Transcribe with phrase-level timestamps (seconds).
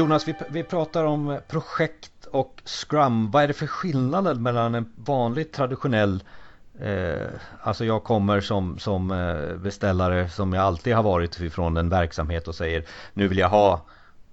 [0.00, 3.30] Jonas, vi, vi pratar om projekt och Scrum.
[3.30, 6.24] Vad är det för skillnader mellan en vanlig traditionell
[6.80, 7.26] Eh,
[7.62, 12.48] alltså jag kommer som, som eh, beställare som jag alltid har varit ifrån en verksamhet
[12.48, 12.84] och säger
[13.14, 13.86] nu vill jag ha,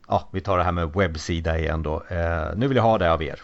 [0.08, 3.12] ja vi tar det här med webbsida igen då, eh, nu vill jag ha det
[3.12, 3.42] av er.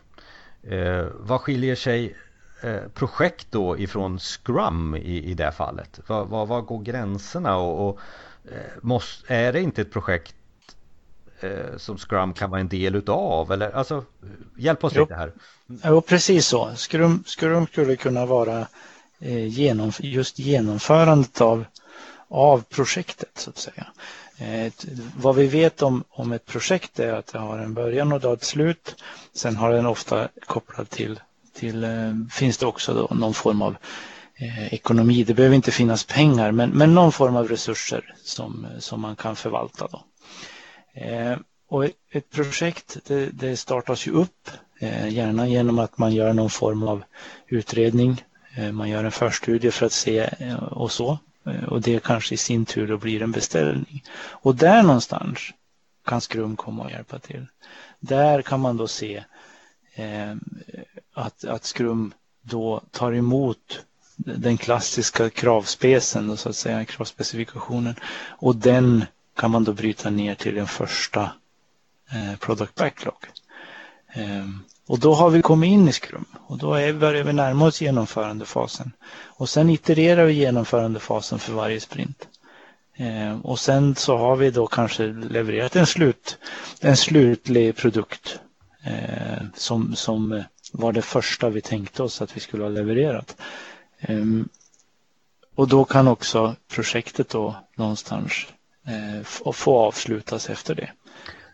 [0.64, 2.16] Eh, vad skiljer sig
[2.62, 6.00] eh, projekt då ifrån Scrum i, i det fallet?
[6.08, 8.00] Vad, går gränserna och, och
[8.46, 10.36] eh, måste, är det inte ett projekt
[11.78, 13.52] som Scrum kan vara en del utav?
[13.52, 14.06] Eller, alltså,
[14.58, 15.02] hjälp oss jo.
[15.02, 15.32] lite här.
[15.84, 16.76] Jo, precis så.
[16.76, 18.68] Scrum, Scrum skulle kunna vara
[19.26, 21.66] Eh, genomf just genomförandet av,
[22.28, 23.88] av projektet så att säga.
[24.38, 24.74] Eh,
[25.18, 28.44] vad vi vet om, om ett projekt är att det har en början och ett
[28.44, 28.96] slut.
[29.34, 31.20] Sen har den ofta kopplad till,
[31.54, 33.76] till eh, finns det också då någon form av
[34.36, 35.24] eh, ekonomi.
[35.24, 39.36] Det behöver inte finnas pengar men, men någon form av resurser som, som man kan
[39.36, 39.88] förvalta.
[39.92, 40.04] Då.
[40.94, 46.34] Eh, och ett projekt det, det startas ju upp eh, gärna genom att man gör
[46.34, 47.04] någon form av
[47.48, 48.24] utredning
[48.56, 50.30] eh, man gör en förstudie för att se
[50.72, 51.20] och så.
[51.68, 54.04] Och det kanske i sin tur då blir en beställning.
[54.16, 55.40] Och där någonstans
[56.06, 57.46] kan Skrum komma och hjälpa till.
[58.00, 59.24] Där kan man då se
[61.14, 67.96] att, att Skrum då tar emot den klassiska kravspecen, så att säga, kravspecifikationen.
[68.30, 71.32] Och den kan man då bryta ner till en första
[72.12, 73.26] eh, product backlog.
[74.14, 74.48] Eh,
[74.88, 77.82] och då har vi kommit in i Scrum och då är, börjar vi närma oss
[77.82, 78.92] genomförandefasen.
[79.26, 82.28] Och sen itererar vi genomförandefasen för varje sprint.
[82.96, 86.38] Eh, och sen så har vi då kanske levererat en, slut,
[86.82, 88.40] en slutlig produkt
[88.84, 93.36] eh, som, som var det första vi tänkte oss att vi skulle ha levererat.
[94.00, 94.26] Eh,
[95.56, 98.34] och då kan också projektet då någonstans
[98.88, 100.90] Eh, och få avslutas efter det.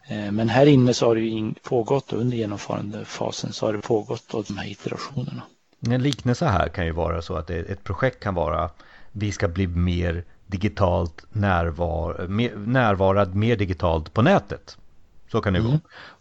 [0.08, 4.23] Eh, men här inne så har det ju pågått under genomförandefasen så har det pågått
[4.31, 5.42] då de här iterationerna.
[5.89, 8.70] En liknelse här kan ju vara så att ett projekt kan vara
[9.11, 14.77] vi ska bli mer digitalt närvar, mer, närvarad mer digitalt på nätet.
[15.32, 15.72] Så kan det mm.
[15.72, 15.80] gå.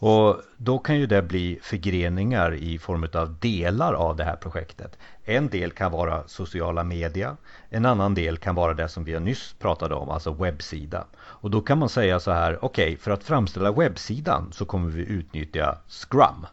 [0.09, 4.99] Och då kan ju det bli förgreningar i form av delar av det här projektet.
[5.25, 7.37] En del kan vara sociala media.
[7.71, 11.05] En annan del kan vara det som vi nyss pratade om, alltså webbsida.
[11.17, 14.91] Och då kan man säga så här, okej, okay, för att framställa webbsidan så kommer
[14.91, 16.47] vi utnyttja Scrum.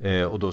[0.00, 0.52] Eh, och då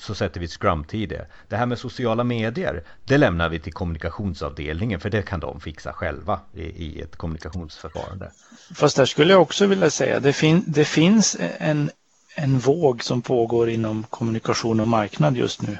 [0.00, 1.26] så sätter vi Scrum-tid det.
[1.48, 5.92] Det här med sociala medier, det lämnar vi till kommunikationsavdelningen för det kan de fixa
[5.92, 8.30] själva i, i ett kommunikationsförfarande.
[8.74, 11.90] Fast där skulle jag också vilja säga, det, fin det finns en,
[12.36, 15.78] en våg som pågår inom kommunikation och marknad just nu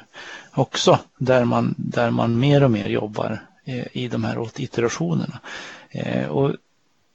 [0.54, 5.40] också, där man, där man mer och mer jobbar i, i de här iterationerna.
[5.90, 6.54] Eh, och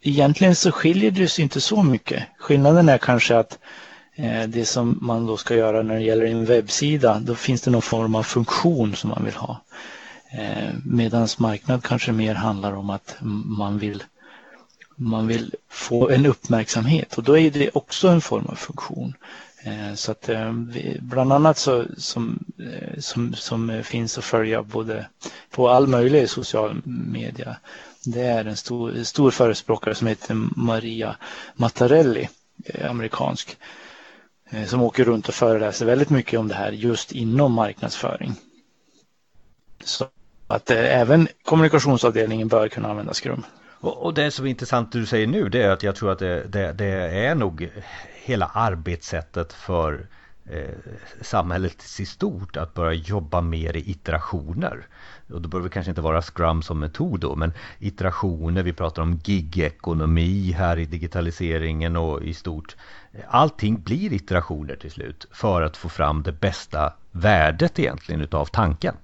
[0.02, 2.23] egentligen så skiljer det sig inte så mycket.
[2.38, 3.59] Skillnaden är kanske att
[4.16, 7.72] Eh, det som man då ska göra när det gäller en webbsida, då finns det
[7.72, 9.62] någon form av funktion som man vill ha.
[10.32, 14.04] Eh, Medan marknad kanske mer handlar om att man vill,
[14.96, 19.14] man vill få en uppmärksamhet och då är det också en form av funktion.
[19.64, 20.30] Eh, så att
[21.00, 22.40] bland annat så, som,
[22.98, 25.08] som, som finns att följa både
[25.52, 27.58] på all möjlig social media
[28.06, 31.16] det är en stor, stor förespråkare som heter Maria
[31.56, 32.30] Mattarelli,
[32.84, 33.58] amerikansk,
[34.52, 38.36] Eh, som åker runt och föreläser väldigt mycket om det här just inom marknadsföring.
[39.84, 40.06] Så
[40.48, 43.44] att eh, även kommunikationsavdelningen bör kunna använda Scrum.
[43.84, 46.44] Och, det som är intressant du säger nu det är att jag tror att det,
[46.44, 46.86] det, det
[47.26, 47.70] är nog
[48.24, 50.08] hela arbetssättet för
[50.46, 50.75] Eh,
[51.22, 54.88] samhället i stort att börja jobba mer i iterationer
[55.34, 59.02] och då behöver det kanske inte vara Scrum som metod då, men iterationer, vi pratar
[59.02, 62.75] om gig-ekonomi här i digitaliseringen och i stort.
[63.28, 68.96] Allting blir iterationer till slut för att få fram det bästa värdet egentligen utav tanken.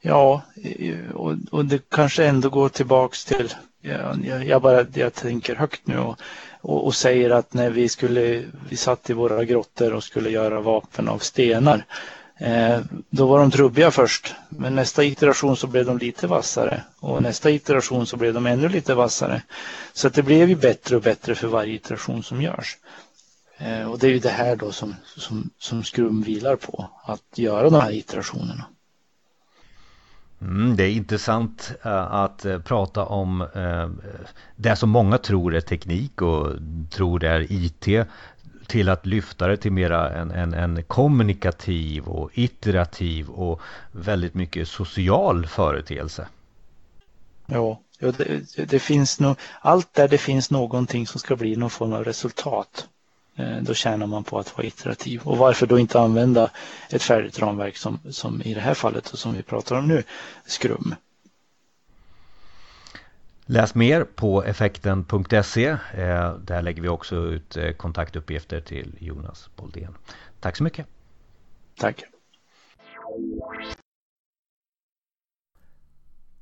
[0.00, 0.42] Ja,
[1.50, 6.20] och det kanske ändå går tillbaks till, jag, jag bara jag tänker högt nu och,
[6.60, 10.60] och, och, säger att när vi skulle, vi satt i våra grottor och skulle göra
[10.60, 11.84] vapen av stenar
[12.40, 12.80] Eh,
[13.10, 17.50] då var de trubbiga först, men nästa iteration så blev de lite vassare och nästa
[17.50, 19.42] iteration så blev de ännu lite vassare.
[19.92, 22.78] Så att det blev ju bättre och bättre för varje iteration som görs.
[23.58, 27.38] Eh, och det är ju det här då som, som, som Skrum vilar på, att
[27.38, 28.64] göra de här iterationerna.
[30.42, 33.88] Mm, det är intressant eh, att eh, prata om eh,
[34.56, 36.52] det som många tror är teknik och
[36.90, 38.06] tror det är IT
[38.66, 43.60] till att lyfta det till mera en, en, en kommunikativ och iterativ och
[43.92, 46.28] väldigt mycket social företeelse.
[47.46, 51.92] Ja, det, det, finns nog allt där det finns någonting som ska bli någon form
[51.92, 52.88] av resultat.
[53.40, 55.20] Eh, då tjänar man på att vara iterativ.
[55.24, 56.50] Och varför då inte använda
[56.90, 60.02] ett färdigt ramverk som, som i det här fallet och som vi pratar om nu,
[60.46, 60.94] Scrum.
[63.46, 65.66] Läs mer på effekten.se.
[65.94, 69.94] Eh, där lägger vi också ut eh, kontaktuppgifter till Jonas Boldén.
[70.40, 70.86] Tack så mycket.
[71.78, 72.04] Tack.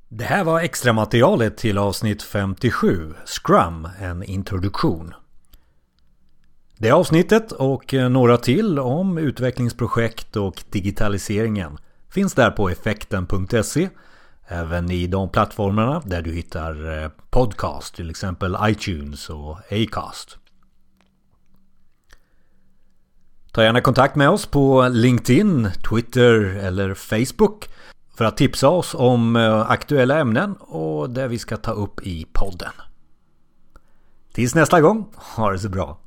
[0.07, 5.13] Det här var extra materialet till avsnitt 57, Scrum, en introduktion.
[6.81, 11.77] Det avsnittet och eh, några till om utvecklingsprojekt och digitaliseringen
[12.09, 13.89] finns där på effekten.se
[14.47, 20.37] Även i de plattformarna där du hittar eh, podcast, till exempel iTunes och Acast.
[23.51, 27.69] Ta gärna kontakt med oss på LinkedIn, Twitter eller Facebook
[28.15, 32.25] för att tipsa oss om eh, aktuella ämnen och det vi ska ta upp i
[32.33, 32.73] podden.
[34.33, 35.97] Tills nästa gång, ha det så bra!